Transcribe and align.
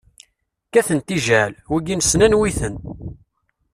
Kkaten 0.67 0.99
tijɛal, 1.07 1.53
wigi 1.71 1.95
nessen 1.95 2.25
anwi-ten. 2.25 2.75